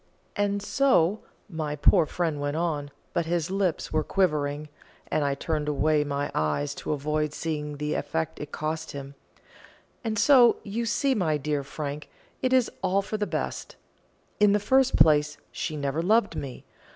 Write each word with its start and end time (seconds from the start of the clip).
And 0.35 0.63
so," 0.63 1.19
my 1.47 1.75
poor 1.75 2.07
friend 2.07 2.41
went 2.41 2.57
on, 2.57 2.89
but 3.13 3.27
his 3.27 3.51
lips 3.51 3.93
were 3.93 4.03
quivering, 4.03 4.67
and 5.11 5.23
I 5.23 5.35
turned 5.35 5.67
away 5.69 6.03
my 6.03 6.31
eyes 6.33 6.73
to 6.81 6.91
avoid 6.93 7.33
seeing 7.33 7.77
the 7.77 7.95
effort 7.95 8.29
it 8.37 8.51
cost 8.51 8.93
him 8.93 9.13
"and 10.03 10.17
so, 10.17 10.55
you 10.63 10.87
see, 10.87 11.13
my 11.13 11.37
dear 11.37 11.63
Frank, 11.63 12.09
it 12.41 12.51
is 12.51 12.71
all 12.81 13.03
for 13.03 13.17
the 13.17 13.27
best. 13.27 13.75
In 14.39 14.53
the 14.53 14.59
first 14.59 14.95
place, 14.95 15.37
she 15.51 15.77
never 15.77 16.01
loved 16.01 16.35
me. 16.35 16.65